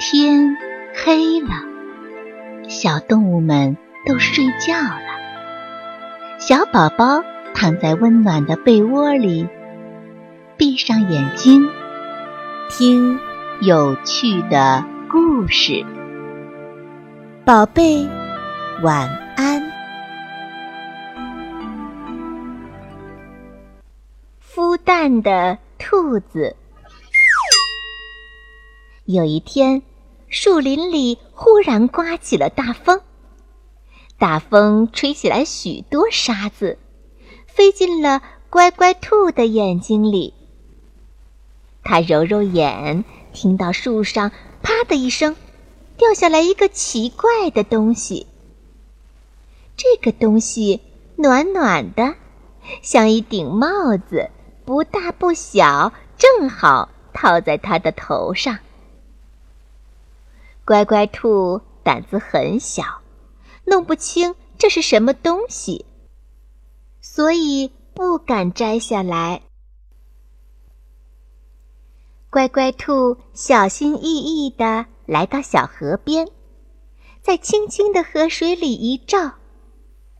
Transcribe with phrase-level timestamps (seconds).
[0.00, 0.56] 天
[0.94, 1.50] 黑了，
[2.68, 3.76] 小动物们
[4.06, 6.38] 都睡觉了。
[6.38, 9.48] 小宝宝躺在温暖的被窝里，
[10.56, 11.68] 闭上眼睛，
[12.70, 13.18] 听
[13.60, 15.84] 有趣的故事。
[17.44, 18.06] 宝贝，
[18.84, 19.60] 晚安。
[24.40, 26.54] 孵蛋的兔子。
[29.06, 29.82] 有一天，
[30.30, 33.00] 树林里忽然刮起了大风，
[34.18, 36.78] 大风吹起来许多沙子，
[37.46, 40.34] 飞进了乖乖兔的眼睛里。
[41.82, 44.30] 它揉揉眼，听到树上
[44.62, 45.34] “啪”的一声，
[45.96, 48.26] 掉下来一个奇怪的东西。
[49.78, 50.82] 这个东西
[51.16, 52.16] 暖暖的，
[52.82, 54.28] 像一顶帽子，
[54.66, 58.58] 不大不小，正好套在它的头上。
[60.68, 63.00] 乖乖兔胆子很小，
[63.64, 65.86] 弄不清这是什么东西，
[67.00, 69.40] 所以不敢摘下来。
[72.28, 76.28] 乖乖兔小心翼翼地来到小河边，
[77.22, 79.36] 在清清的河水里一照，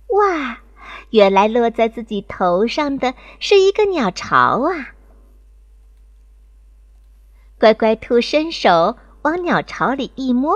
[0.07, 0.61] 哇！
[1.11, 4.95] 原来落在自己头上的是一个鸟巢啊！
[7.61, 8.97] 乖乖兔伸手。
[9.23, 10.55] 往鸟巢里一摸，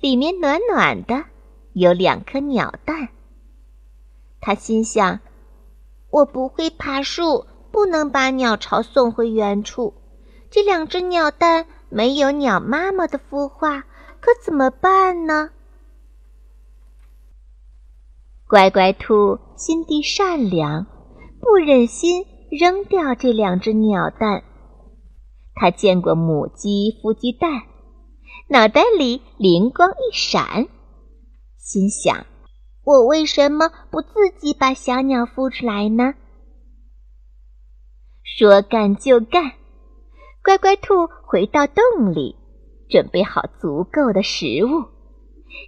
[0.00, 1.24] 里面暖暖的，
[1.72, 3.08] 有两颗鸟蛋。
[4.40, 5.20] 他心想
[6.10, 9.94] ：“我不会爬树，不能把鸟巢送回原处。
[10.50, 13.80] 这两只鸟蛋没有鸟妈妈的孵化，
[14.20, 15.50] 可怎么办呢？”
[18.46, 20.86] 乖乖兔心地善良，
[21.40, 24.44] 不忍心扔掉这两只鸟蛋。
[25.54, 27.62] 他见过母鸡孵鸡蛋。
[28.48, 30.68] 脑袋里灵光一闪，
[31.56, 32.26] 心想
[32.84, 36.14] ：“我为什么不自己把小鸟孵出来呢？”
[38.22, 39.52] 说干就干，
[40.42, 42.36] 乖乖兔回到洞里，
[42.90, 44.84] 准备好足够的食物，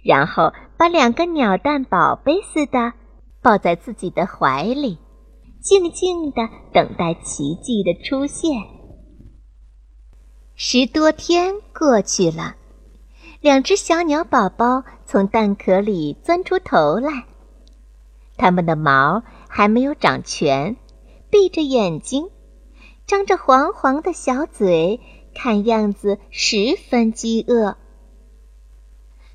[0.03, 2.93] 然后把两个鸟蛋宝贝似的
[3.41, 4.97] 抱在自己的怀里，
[5.61, 8.76] 静静的等待奇迹的出现。
[10.59, 12.55] 十多天过去了。
[13.41, 17.27] 两只小鸟宝宝从蛋壳里钻出头来，
[18.37, 20.75] 它们的毛还没有长全，
[21.29, 22.31] 闭着眼睛，
[23.05, 24.99] 张着黄黄的小嘴，
[25.35, 27.77] 看样子十分饥饿。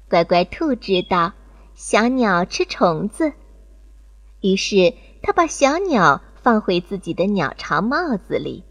[0.09, 1.35] 乖乖兔知道
[1.77, 3.33] 小鸟吃虫子，
[4.41, 8.65] 于是它把小鸟放回自己的鸟巢帽子里，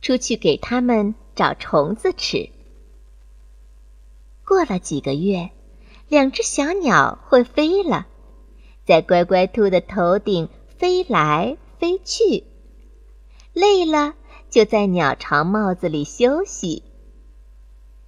[0.00, 2.50] 出去给它们找虫子吃。
[4.44, 5.50] 过了几个月，
[6.08, 8.06] 两只小鸟会飞了，
[8.86, 10.48] 在乖乖兔的头顶
[10.78, 12.44] 飞来飞去。
[13.52, 14.14] 累了，
[14.48, 16.82] 就在鸟巢帽子里休息。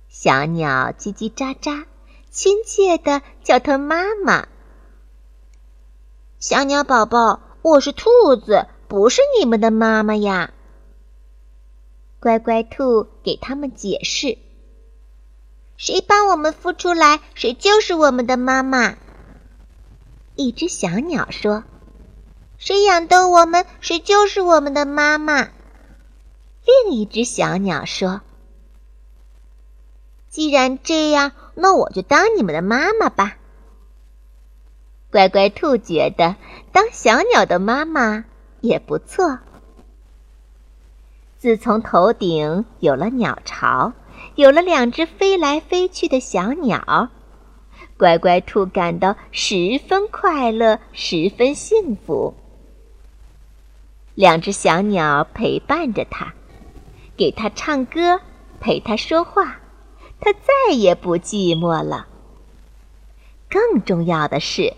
[0.08, 1.84] 小鸟叽叽喳喳，
[2.30, 4.48] 亲切地叫它妈妈。
[6.38, 10.53] 小鸟宝宝，我是兔子，不是你们的妈妈呀。
[12.24, 14.38] 乖乖兔给他们解释。
[15.76, 18.96] 谁帮我们孵出来，谁就是我们的妈妈。
[20.34, 21.64] 一只小鸟说
[22.56, 25.50] ：“谁养逗我们，谁就是我们的妈妈。”
[26.64, 28.22] 另一只小鸟说
[30.30, 33.36] ：“既然这样，那我就当你们的妈妈吧。”
[35.12, 36.36] 乖乖兔觉得
[36.72, 38.24] 当小鸟的妈妈
[38.62, 39.40] 也不错。
[41.44, 43.92] 自从头顶有了鸟巢。
[44.34, 47.10] 有了两只飞来飞去的小鸟，
[47.98, 52.32] 乖乖兔感到十分快乐，十分幸福。
[54.14, 56.32] 两只小鸟陪伴着它，
[57.14, 58.22] 给它唱歌，
[58.58, 59.58] 陪它说话，
[60.20, 62.06] 它再也不寂寞了。
[63.50, 64.72] 更重要的是，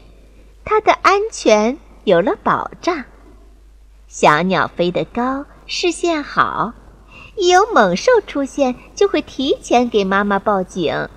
[0.65, 3.05] 它的安全有了保障。
[4.09, 6.75] 小鸟飞得高，视线好。
[7.37, 11.09] 一有猛兽出现，就会提前给妈妈报警，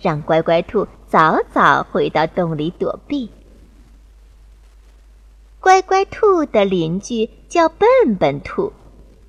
[0.00, 3.30] 让乖乖兔早早回到洞里躲避。
[5.60, 8.72] 乖乖兔的邻居叫笨笨兔，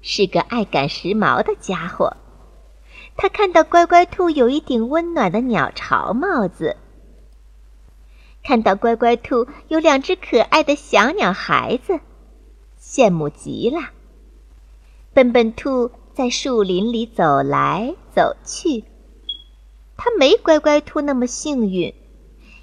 [0.01, 2.15] 是个爱赶时髦的家伙。
[3.17, 6.77] 他看到乖乖兔有一顶温暖的鸟巢帽子，
[8.43, 11.99] 看到乖乖兔有两只可爱的小鸟孩子，
[12.81, 13.89] 羡慕极了。
[15.13, 15.91] 笨笨兔。
[16.11, 18.83] 在树林里走来走去，
[19.95, 21.93] 它没乖乖兔那么幸运。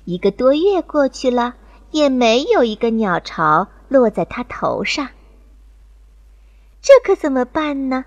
[0.04, 1.54] 一个多月过去了，
[1.90, 5.08] 也没有一个鸟巢落在它头上。
[6.82, 8.04] 这可怎么办呢？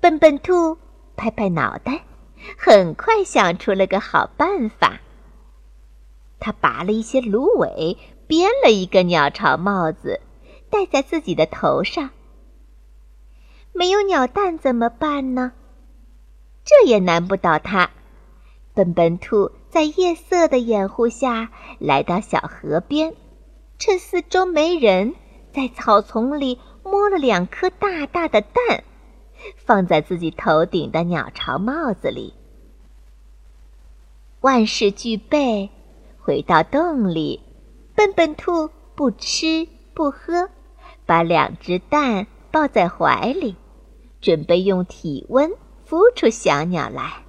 [0.00, 0.78] 笨笨兔
[1.14, 2.06] 拍拍脑袋，
[2.56, 4.98] 很快想出了个好办法。
[6.40, 10.20] 他拔了一些芦苇，编了一个鸟巢帽子，
[10.70, 12.08] 戴在自己的头上。
[13.76, 15.52] 没有鸟蛋怎么办呢？
[16.64, 17.90] 这也难不倒他。
[18.72, 23.14] 笨笨兔在夜色的掩护下来到小河边，
[23.78, 25.14] 趁四周没人，
[25.52, 28.82] 在草丛里摸了两颗大大的蛋，
[29.56, 32.32] 放在自己头顶的鸟巢帽子里。
[34.40, 35.70] 万事俱备，
[36.18, 37.42] 回到洞里，
[37.94, 40.48] 笨笨兔不吃不喝，
[41.04, 43.56] 把两只蛋抱在怀里，
[44.26, 45.52] 准备用体温
[45.88, 47.22] 孵出小鸟来。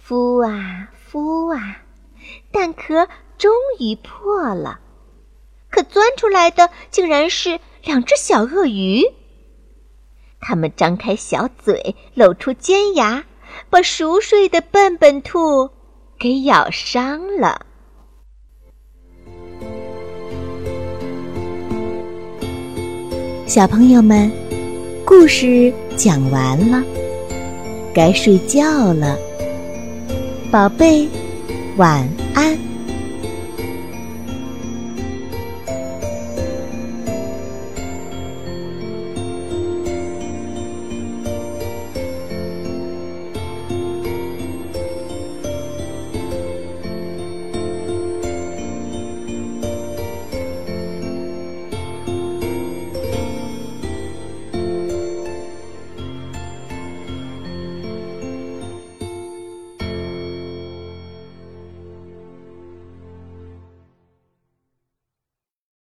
[0.00, 1.82] 孵啊孵啊，
[2.52, 4.78] 蛋壳终于破了，
[5.70, 9.02] 可钻出来的竟然是两只小鳄鱼。
[10.38, 13.24] 它们张开小嘴，露出尖牙，
[13.70, 15.70] 把熟睡的笨笨兔
[16.16, 17.66] 给咬伤了。
[23.48, 24.30] 小朋友们，
[25.08, 26.84] 故事讲完了，
[27.94, 29.16] 该睡觉了。
[30.50, 31.08] 宝贝，
[31.78, 32.54] 晚安。